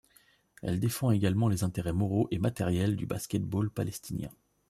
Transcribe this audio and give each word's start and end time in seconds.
Elle 0.63 0.79
défend 0.79 1.11
également 1.11 1.47
les 1.47 1.63
intérêts 1.63 1.93
moraux 1.93 2.27
et 2.31 2.39
matériels 2.39 2.95
du 2.95 3.05
basket-ball 3.05 3.69
palestinien. 3.69 4.31